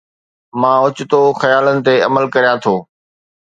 [0.59, 2.75] مان اوچتو خيالن تي عمل ڪريان ٿو